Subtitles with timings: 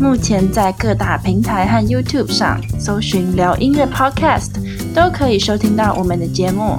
[0.00, 4.50] 目前在各大平台和 YouTube 上搜寻“聊音乐 Podcast”，
[4.94, 6.76] 都可以收听到我们的节目。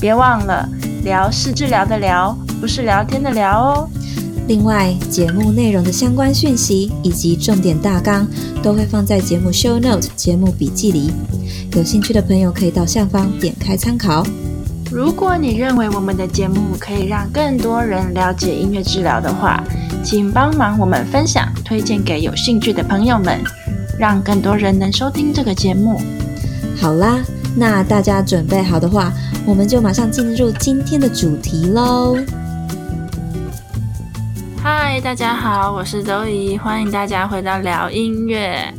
[0.00, 0.68] 别忘了，
[1.04, 3.88] 聊是治疗的疗，不是聊天的聊哦。
[4.48, 8.26] 另外，节目内容的相关讯息以及重点大纲
[8.62, 11.12] 都会放在节目 Show Note 节目笔记里，
[11.76, 14.24] 有兴趣的朋友可以到下方点开参考。
[14.94, 19.60] 如果你认为我们的节目可以让更多人了解音乐治疗的话，
[20.04, 23.40] 请帮忙我们分享、推荐给有兴趣的朋友们，
[23.98, 26.00] 让更多人能收听这个节目。
[26.80, 27.18] 好啦，
[27.56, 29.12] 那大家准备好的话，
[29.44, 32.16] 我们就马上进入今天的主题喽。
[34.62, 38.72] 嗨，大家好，我是周怡，欢迎大家回到聊音乐。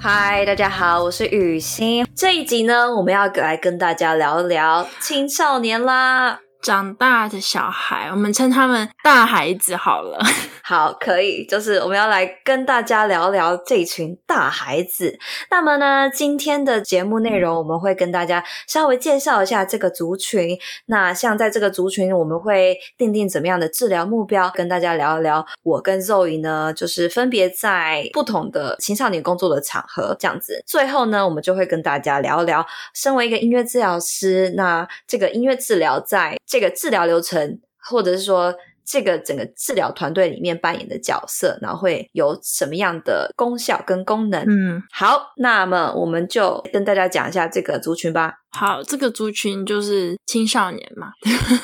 [0.00, 2.06] 嗨，大家好，我是雨欣。
[2.14, 6.38] 这一集呢，我们要来跟大家聊一聊青少年啦。
[6.60, 10.18] 长大的小孩，我们称他们大孩子好了。
[10.62, 15.18] 好，可以，就是我们要来跟大家聊聊这群大孩子。
[15.50, 20.58] 那么呢，今天的节目内容，我们会跟大家稍微介绍一下这个族群。
[20.86, 25.46] 那像在这个族群，我们会定定怎么样的治疗目标，跟大家聊一聊。
[25.62, 30.62] 我跟 Zoe 呢，就是分别在不同的青少年工作的场合这样子。
[30.66, 38.54] 最后呢，我们就会跟大家聊一聊，身为一个音乐治疗师，那这个音乐治疗在这个治疗流程，或者是说
[38.84, 44.42] 这个整个治疗团队里面扮演的角色，然后会有什么样的功效跟功能？
[44.48, 48.32] 嗯，好，那么我们就跟大家讲一下这个族群吧。
[48.50, 51.08] 好，这个族群就是青少年嘛，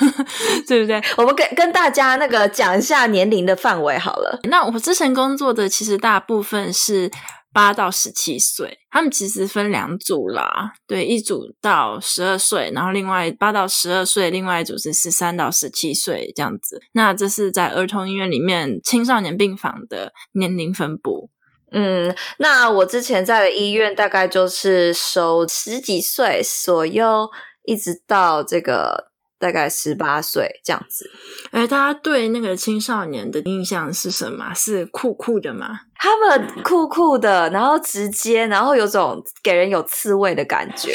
[0.69, 1.03] 对不对？
[1.17, 4.39] 我们跟跟大家那个讲一下年龄的范围好了。
[4.45, 7.11] 那我之前工作的其实大部分是。
[7.55, 16.83] 八到十七岁，他们其实分两组啦，对，一组到十二岁，然后另外八到十二岁，另外一组是十三到十七岁这样子。
[16.93, 21.31] 那这是在儿童医院里面青少年病房的年龄分布。
[21.71, 27.31] 嗯，那我之前在的医院大概就是收十几岁左右，
[27.63, 29.13] 一直到这个。
[29.37, 31.11] 大概十八岁这样子，
[31.51, 34.55] 哎，大家对那个青少年的印象是什么？
[34.55, 35.81] 是酷酷的吗？
[36.05, 40.93] 他们酷酷的，然后直接，然后有种给人有刺猬的感觉。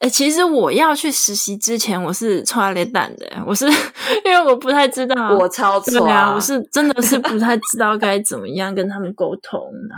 [0.00, 9.94] 哎，其实我要去实习之前，我是穿脸蛋的，我是因为我不太知道，我超错啊，我是真的是不太知道该怎么样跟他们沟通的。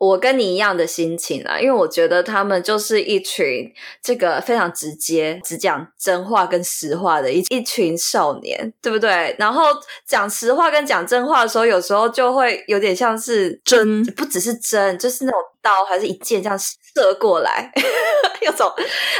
[0.00, 3.70] 我跟你一样的心情啊，因为我觉得他们就是一群
[4.02, 9.36] 这个非常直接、只讲真话跟实话的一一群少年，对不对？
[9.38, 9.64] 然后
[10.06, 17.70] 讲实话跟讲真话的时候，有时候就会有点像是针，不只是针，就是那种刀，还是一箭这样射过来，
[18.40, 18.72] 有种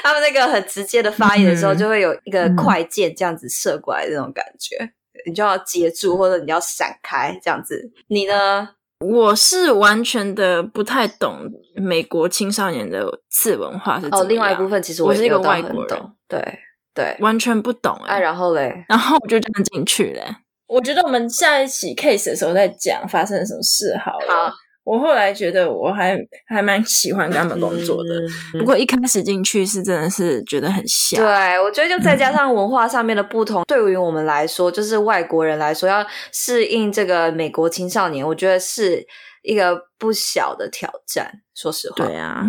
[0.03, 4.93] 他们那个很直接的发言的时候，就会有一个快箭这样子射过来的那种感觉，嗯、
[5.27, 7.93] 你就要接住，或者你要闪开这样子。
[8.09, 8.71] 你呢？
[9.01, 14.21] 我是完全的不太懂美国青少年的次文化是怎样。
[14.21, 16.59] 哦，另外一部分其实我，我是一个外国人，对
[16.95, 18.19] 对，完全不懂哎、啊。
[18.19, 20.25] 然后嘞，然后我就这样进去了。
[20.67, 24.51] 我觉得我们下一期 case 的时候再讲发生什么事好了。
[24.51, 24.55] 好。
[24.91, 26.19] 我后来觉得我还
[26.49, 28.13] 还蛮喜欢跟他们工作的，
[28.55, 31.23] 嗯、不过一开始进去是真的是觉得很像。
[31.23, 39.07] 对，我觉得就再加上文化上面的不同，嗯、对于我们来说，就是外国人来说要适应这个美国青少年，我觉得是
[39.43, 41.41] 一个不小的挑战。
[41.55, 42.45] 说实话，对啊，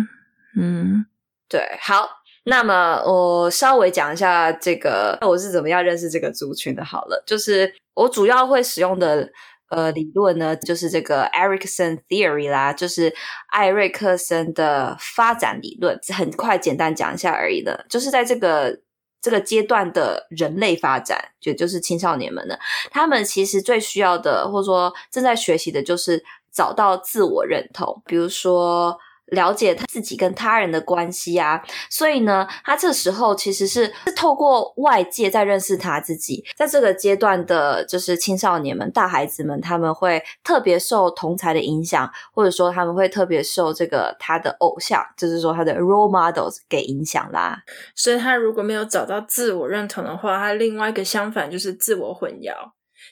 [0.58, 1.06] 嗯，
[1.48, 1.60] 对。
[1.80, 2.08] 好，
[2.46, 6.84] 那么我稍微讲一下这个我是怎么样认识这个族群的。
[6.84, 9.30] 好了，就是我主要会使用的。
[9.74, 13.12] 呃，理论呢，就是这个 ericson Theory 啦，就是
[13.48, 15.98] 艾瑞克森的发展理论。
[16.14, 18.78] 很快简单讲一下而已的，就是在这个
[19.20, 22.56] 这个阶段的人类发展，就就是青少年们呢，
[22.90, 26.22] 他们其实最需要的，或者说正在学习的，就是
[26.52, 28.98] 找到自我认同，比如说。
[29.32, 36.44] 了解他自己跟他人的关系啊，所以呢，他这时候其实是是透过外界在认识他自己。
[36.56, 47.58] 在这个阶段的，就是青少年们、大孩子们，他们会特别受同才的影响，或者说他们会特别受这个他的偶像，就是说他的 role models 给影响啦。
[47.96, 52.52] 所以他如果没有找到自我认同的话，他另外一个相反就是自我混淆，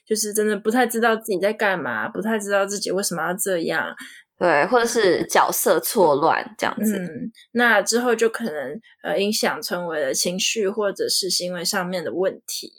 [0.06, 3.94] 就是真的不太知道自己在干嘛，不太知道自己为什么要这样。
[4.40, 6.96] 对，或者是角色错乱这样子。
[6.96, 12.72] 嗯，那之后就可能呃影响成为了情绪或者是行为上面的问题。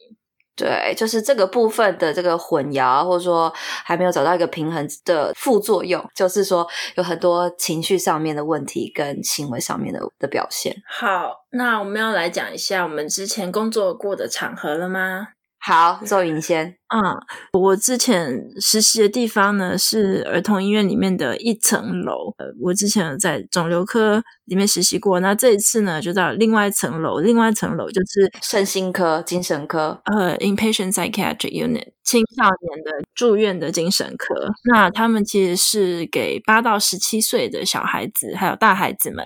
[0.56, 10.76] 对，就是这个部分的这个混淆，或者说还没有找到一个平衡的副作用，就是说有很多情绪上面的问题跟行为上面的的表现。
[10.88, 15.30] 好，那我们要来讲一下我们之前工作过的场合了吗？
[15.64, 16.76] 好，周云先。
[16.88, 17.22] 啊、嗯，
[17.54, 22.34] 我之前实习的地方呢是儿童医院里面的一层楼。
[22.38, 34.36] 呃，我之前有在肿瘤科里面实习过，那这一次呢就到另外一层楼，另外一层楼就是身心科、精神科，呃，inpatient psychiatric unit，青少年的住院的精神科。
[34.74, 39.26] 那他们其实是给八到十七岁的小孩子，还有大孩子们。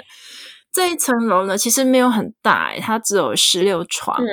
[0.75, 4.21] 这一层楼呢，其实没有很大，诶，它只有十六床。
[4.21, 4.27] 嗯，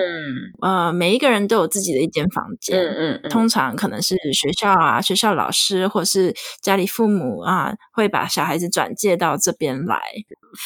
[0.60, 2.76] 呃，每一个人都有自己的一间房间。
[2.76, 10.00] 嗯嗯，嗯，通常可能是学校啊，学校老师或是家里父母啊，会把小孩子转介到这边来，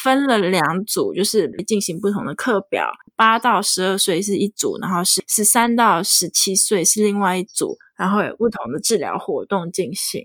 [0.03, 2.89] 分了两组，就是进行不同的课表。
[3.15, 10.25] 八到十二岁是一组，然后是十三到十七岁是另外一组，然后有不同的治疗活动进行。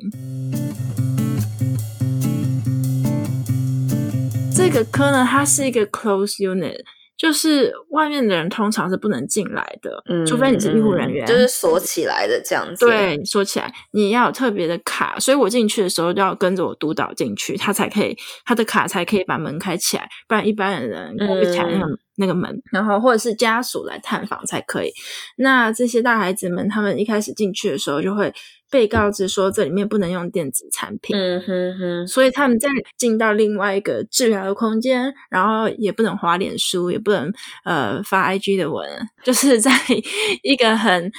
[4.61, 6.77] 这个科呢，它是一个 closed unit，
[7.17, 12.85] 就是外面的人通常是不能进来的，嗯，除非你是医护人员，就是锁起来的这样子。
[12.85, 18.15] 对，锁起来，你要有特别的卡，所以我进去的时候就要跟着我督导进去，他才可以，
[18.45, 24.91] 他的卡才可以把门开起来，不然一般的人开不起来那个、嗯、那个门，然后或者是家属来探访才可以。
[25.37, 28.31] 那这些大孩子们，他们一开始进去的时候就会。
[28.71, 37.31] 被告知说这里面不能用电子产品，嗯哼哼，所以他们再进到另外一个治疗的空间，然后也不能滑脸书，也不能
[37.65, 38.89] 呃发 IG 的文，
[39.23, 39.71] 就是在
[40.41, 41.11] 一个很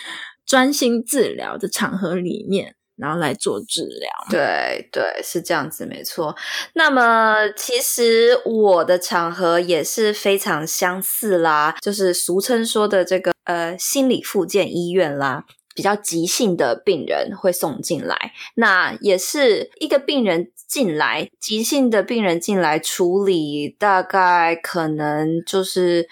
[0.47, 4.11] 专心治疗的场合里面，然后来做治疗。
[4.31, 6.35] 对对，是这样子，没错。
[6.75, 15.45] 那么其实我的场合也是非常相似啦，就是俗称说的这个呃心理复健医院啦。
[15.75, 26.09] 比较急性的病人会送进来，那也是一个病人进来，急性的病人进来处理，大概可能就是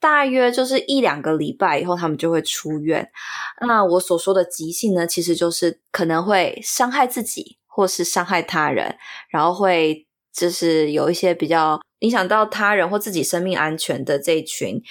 [0.00, 3.10] 大约就是一两个礼拜以后，他们就会出院。
[3.66, 8.96] 那我所说的急性呢，其实就是可能会伤害自己或是伤害他人，
[9.28, 14.82] 然后会就是有一些比较影响到他人或自己生命安全的这一群。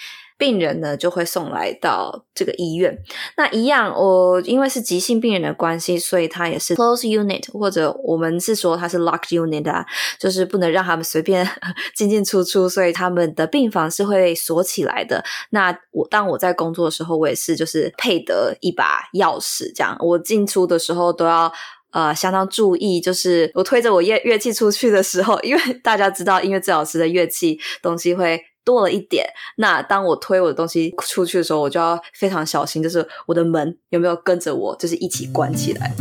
[0.42, 2.98] 病人呢就会送来到这个医院。
[3.38, 9.86] 那一样，我因为是急性病人的关系，所以他也是 close unit，或者我们是说他是 locked unit 啊，
[10.20, 11.48] 就是不能让他们随便
[11.96, 15.24] 进进出出，所以他们的病房是会锁起来的。
[15.52, 21.54] 那我当我在工作的时候，我也是就是配得一把钥匙，这样我进出的时候都要
[21.92, 28.42] 呃相当注意，就是我推着我乐乐器出去的时候，因为大家知道音乐治疗师的乐器东西会。
[28.64, 29.26] 多了一点，
[29.58, 35.94] 那当我推我的东西出去的时候，我就要非常小心，就是我的门有没有跟着我，就是一起关起来。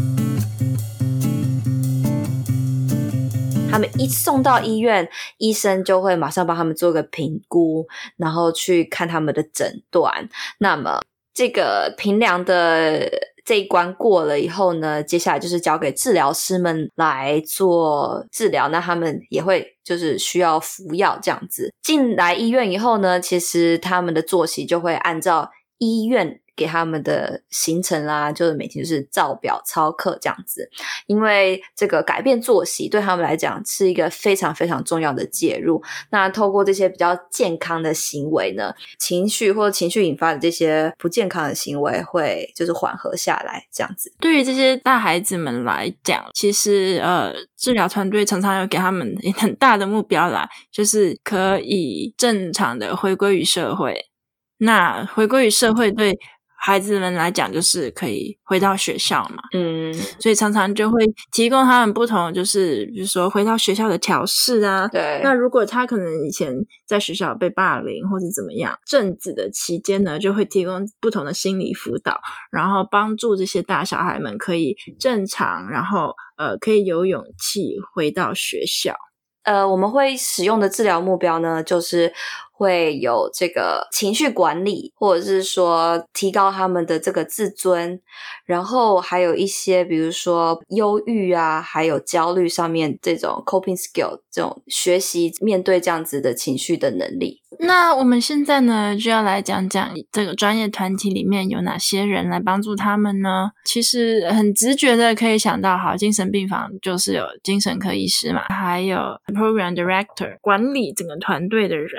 [3.70, 5.08] 他们一送到医院，
[5.38, 7.86] 医生就会马上帮他们做个评估，
[8.16, 10.28] 然后去看他们的诊断。
[10.58, 11.00] 那么
[11.32, 13.29] 这个平凉的。
[13.50, 18.68] 这一关过了以后呢，接下来就是交给治疗师们来做治疗。
[18.68, 21.74] 那他们也会就是需要服药这样子。
[21.82, 26.40] 进来医院以后呢，其实他们的作息就会按照医院。
[26.60, 30.68] 给他们的行程啦，就是每天就是照表操课这样子，
[31.06, 35.82] 因为这个改变作息对他们来讲是一个非常非常重要的介入。
[36.10, 44.12] 那透过这些比较健康的行为呢，情绪或者情绪引发的这些不健康的行为会就是缓和下来这样子。
[44.20, 54.10] 对于这些大孩子们来讲，其实呃，治疗团队常常有给他们很大的目标啦，就是可以正常的回归于社会。
[54.58, 56.18] 那回归于社会对。
[56.62, 60.98] 孩子们来讲，就是可以回到学校嘛，嗯，所以常常就会
[61.32, 65.22] 提供他们不同，就是比如说回到学校的调试啊，对。
[65.24, 66.54] 那如果他可能以前
[66.86, 72.20] 在学校被霸凌或者怎么样，阵子的期间呢，就会提供不同的心理辅导，
[72.52, 78.94] 然后帮助这些大小孩们可以正常，然后呃，可以有勇气回到学校。
[79.42, 82.12] 呃，我们会使用的治疗目标呢，就是
[82.60, 87.98] 会有这个情绪管理，或者是说提高他们的这个自尊，
[88.44, 97.40] 然后还有一些比如说忧郁啊，还有焦虑上面这种 coping skill，这种学习面对这样子的情绪的能力。
[97.60, 103.50] 那我们现在呢，就要来讲讲这个专业团体里面有哪些人来帮助他们呢？
[103.64, 108.98] 其实很直觉的可以想到，好，精神病房就是有精神科医师嘛，还有
[109.34, 111.90] program director 管理整个团队的人，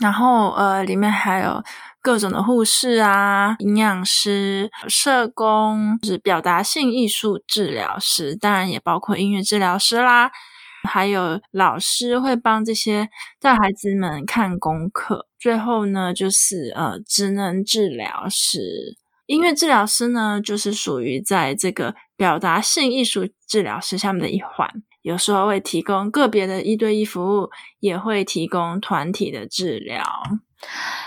[0.00, 1.62] 然后呃，里面还有
[2.00, 10.30] 各种的护士啊、营养师、社工，就是表达性艺术治疗师，当然也包括音乐治疗师啦。
[10.88, 24.70] 还有老师会帮这些带孩子们看功课，最后呢，就是呃，职能治疗师、音乐治疗师呢，就是属于在这个表达性艺术治疗师下面的一环，
[25.02, 30.04] 有时候会提供个别的一对一服务，也会提供团体的治疗。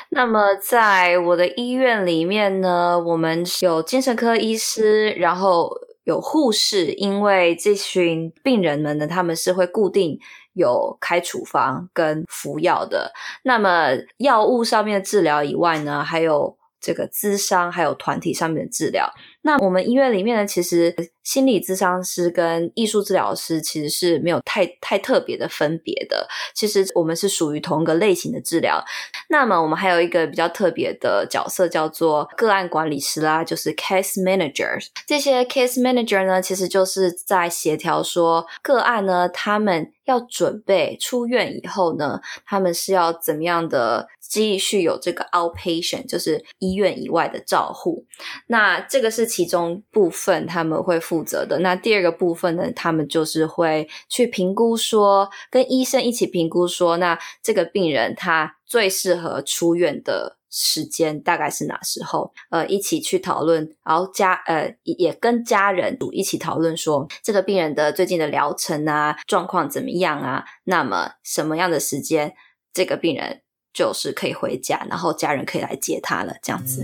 [0.10, 5.70] 那么，在我的医院里面呢，我们有精神科医师，然后。
[6.06, 10.20] 有护士，因为这群病人们呢，他们是会固定
[10.52, 13.14] 有开处方跟服药的。
[13.44, 19.10] 那么药物上面的治疗以外呢，还有这个咨商，还有团体上面的治疗。
[19.44, 26.28] 那我们医院里面呢，其实心理咨商师跟艺术治疗师其实是没有太太特别的分别的。
[26.54, 28.84] 其实我们是属于同一个类型的治疗。
[29.30, 34.78] 那么我们还有一个比较特别的角色，叫做个案管理师啦，就是 case manager。
[35.06, 48.06] 这些 case manager 呢，其实就是在协调说个案呢，他们要准备出院以后呢，他们是要怎么样的继续有这个 outpatient，就是医院以外的照护。
[48.48, 49.28] 那这个是。
[49.34, 62.34] 其中部分他们会负负责的，那第二个部分呢，他们就是会去评估说，跟医生一起评估说，那这个病人他最适合出院的时间大概是哪时候？
[62.50, 70.44] 呃，一起去讨论，然后家呃也跟家人一起讨论说，这个病人的最近的疗程啊，状况怎么样啊？
[70.64, 72.34] 那么什么样的时间，
[72.74, 73.42] 这个病人
[73.72, 76.84] 就是可以回家，然后家人可以来接他了，这样子。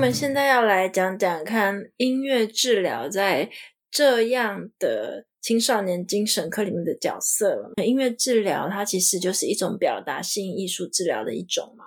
[0.00, 3.50] 们现在要来讲讲看音乐治疗在
[3.90, 7.74] 这样的青少年精神科里面的角色了。
[7.84, 11.84] 音乐治疗它其实就是一种表达性艺术治疗的一种嘛。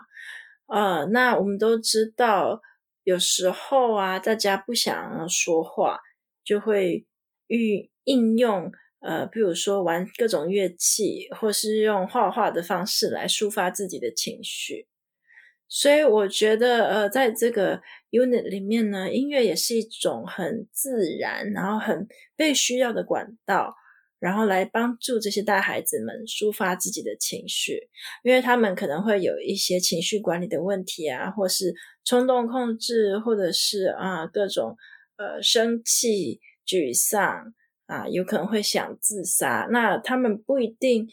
[0.67, 2.62] 呃，那我们都知道，
[3.03, 6.00] 有时候啊，大家不想说话，
[6.46, 7.08] 就会
[7.48, 14.88] 运应用呃，比如说玩各种乐器，或是用画画的方式来抒发自己的情绪。
[15.75, 23.73] 所以我觉得，呃，在这个 unit 里面呢，音乐也是一种很自然，然后很被需要的管道，
[24.19, 27.89] 然后来帮助这些大孩子们抒发自己的情绪，
[28.23, 31.73] 因为他们可能会有一些情绪管理的问题啊，或是
[32.05, 34.77] 冲动控制，或者是啊各种
[35.17, 37.51] 呃生气、沮丧
[37.87, 41.07] 啊，有可能会想自杀，那他们不一定。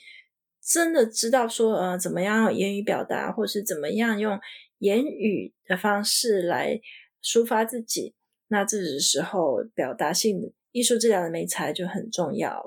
[0.63, 4.39] 真的知道说，呃，怎么样用言语表达，或是怎么样用
[4.79, 6.81] 言语的方式来
[7.23, 8.15] 抒发自己，
[8.49, 12.65] 那这时候表达性艺术治疗的媒材就很重要。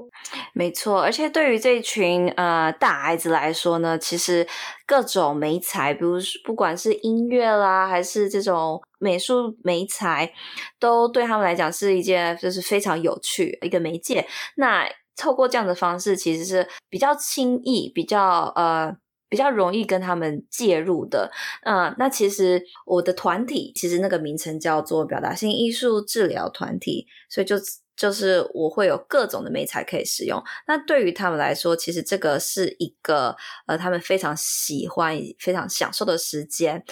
[0.53, 4.45] 没错，而且对于这群呃大孩子来说呢，其实
[4.85, 10.33] 各种媒材，比如不管是音乐啦，还是这种美术媒材，
[10.79, 14.27] 都对他们来讲是一件就是非常有趣一个媒介。
[14.57, 14.85] 那
[15.15, 18.95] 透过这样的方式，其实是比较轻易、比较呃
[19.29, 21.31] 比较容易跟他们介入的。
[21.63, 27.55] 嗯、那其实我的团体其实那个名称叫做表达性艺术治疗团体，所以就。
[27.95, 33.35] 就是我会有各种的美材可以使用，那对于他们来说，其实这个是一个
[33.67, 36.83] 呃，他们非常喜欢、非常享受的时间。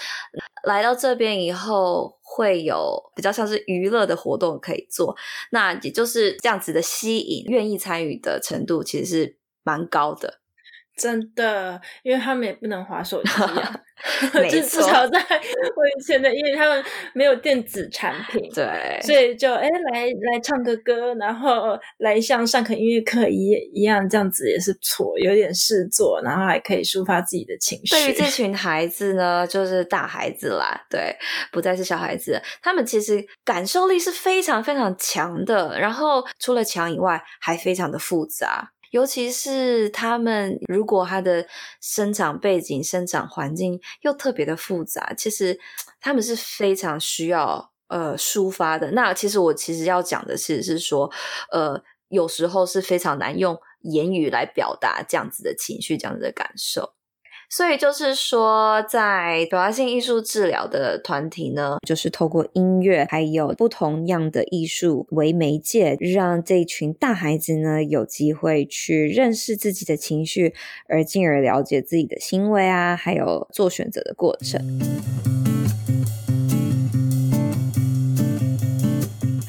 [0.63, 5.15] 来到这边以后，会有比较像是娱乐的活动可以做，
[5.51, 10.40] 那也就是这样子的吸引，愿意参与的程度其实是蛮高的。
[10.97, 13.29] 真的，因为他们也不能划手机
[14.49, 16.83] 就至少在我以前的，因为他们
[17.13, 27.95] 没有电子产品，对，所以就哎来来唱个歌，然后来像上课音乐课一一样，这样子也是错，有点事做，然后还可以抒发自己的情绪。
[27.95, 31.15] 对于这 群孩子呢，就是大孩子啦，对，
[31.51, 38.71] 不再是小孩子，他们其实感受力是非常非常强的，然后除了强以外，还非常的复杂。
[38.91, 41.47] 尤其是他们，如果他的
[41.81, 45.59] 生长背景、生长环境又特别的复杂，其实
[45.99, 48.91] 他们是非常需要呃抒发的。
[48.91, 51.11] 那其实我其实要讲的是，是说
[51.51, 56.93] 呃，有时候是非常难用言语来表达这样子的情绪、这样子的感受。
[57.53, 70.53] 所以就是说，在多样性艺术治疗的团体呢，就是透过音乐还有不同样的艺术为媒介，让这群大孩子呢有机会去认识自己的情绪，
[70.87, 74.79] 而进而了解自己的行为啊，还有做选择的过程。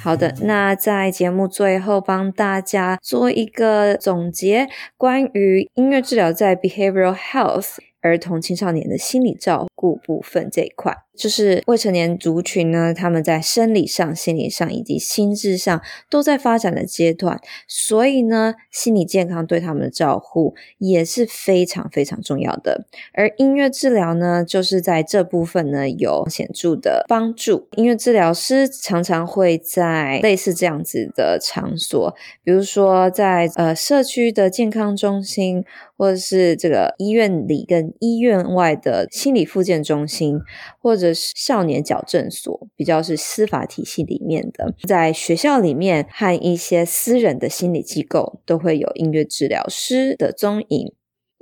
[0.00, 4.66] 好的，那在节目最后帮大家做一个总结，
[4.96, 10.96] 关于音乐治疗在 behavioral health 儿童青少年的心理照顾部分这一块。
[11.14, 22.86] 就是未成年族群呢，他们在生理上、心理上以及心智上都在发展的阶段，所以呢，心理健康对他们的照护也是非常非常重要的。
[23.12, 27.68] 而音乐治疗呢，就是在这部分呢有显著的帮助。
[27.76, 35.62] 音乐治疗师常常会在类似这样子的场所，比如说在呃社区的健康中心，
[35.98, 40.38] 或者是这个医院里跟医院外的心理复健中心，
[40.78, 50.92] 或者是少年矫正所，比较是司法体系里面的，在学校里面和一些私人的心理机构都会有音乐治疗师的踪影。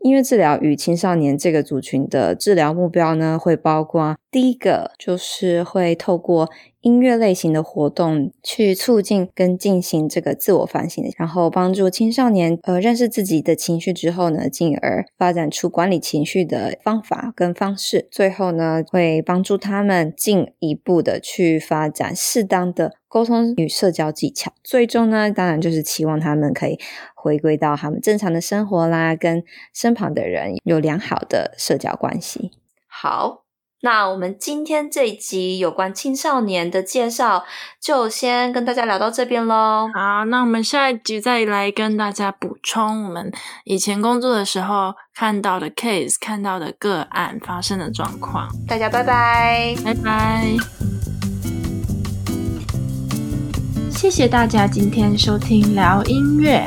[0.03, 6.49] 音乐治疗与青少年这个族群的治疗目标呢，会包括第一个就是会透过
[6.83, 18.09] 音乐类型的活动去促进跟进行这个自我反省，然后帮助青少年呃认识自己的情绪之后呢，进而发展出管理情绪的方法跟方式。
[18.11, 24.53] 最后呢，会帮助他们进一步的去发展适当的沟通与社交技巧。
[24.65, 26.79] 最终呢，当然就是期望他们可以
[27.15, 29.43] 回归到他们正常的生活啦，跟
[29.75, 32.53] 身旁的人有良好的社交关系。
[32.87, 33.40] 好。
[33.83, 37.45] 那我们今天这一集有关青少年的介绍，
[37.81, 39.89] 就先跟大家聊到这边喽。
[39.95, 43.33] 好，那我们下一集再来跟大家补充我们
[43.65, 48.49] 以前工作的时候看到的 case、看到的个案发生的状况。
[48.69, 50.57] 大家拜拜，拜拜。
[53.91, 56.67] 谢谢大家今天收听聊音乐。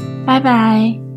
[0.25, 1.10] 拜拜。